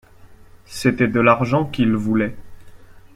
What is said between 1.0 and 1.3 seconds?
de